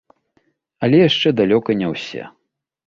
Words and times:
Але 0.87 0.97
яшчэ 1.09 1.35
далёка 1.43 1.71
не 1.85 1.95
ўсе. 1.95 2.23